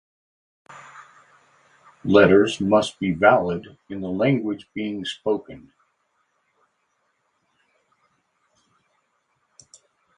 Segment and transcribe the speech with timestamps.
[2.05, 5.71] Letters must be valid in the language being spoken.